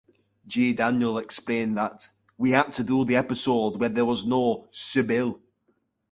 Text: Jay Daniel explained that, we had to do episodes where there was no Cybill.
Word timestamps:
Jay 0.47 0.73
Daniel 0.73 1.19
explained 1.19 1.77
that, 1.77 2.09
we 2.35 2.49
had 2.49 2.73
to 2.73 2.83
do 2.83 3.07
episodes 3.15 3.77
where 3.77 3.87
there 3.87 4.03
was 4.03 4.25
no 4.25 4.67
Cybill. 4.71 5.39